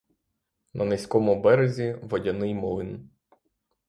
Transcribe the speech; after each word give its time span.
На 0.73 0.85
низькому 0.85 1.41
березі— 1.41 1.95
водяний 2.03 2.55
млин. 2.55 3.09